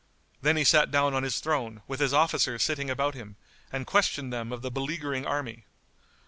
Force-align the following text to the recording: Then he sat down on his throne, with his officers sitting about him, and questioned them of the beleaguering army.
Then 0.41 0.57
he 0.57 0.63
sat 0.63 0.89
down 0.89 1.13
on 1.13 1.21
his 1.21 1.39
throne, 1.41 1.83
with 1.87 1.99
his 1.99 2.11
officers 2.11 2.63
sitting 2.63 2.89
about 2.89 3.13
him, 3.13 3.35
and 3.71 3.85
questioned 3.85 4.33
them 4.33 4.51
of 4.51 4.63
the 4.63 4.71
beleaguering 4.71 5.27
army. 5.27 5.65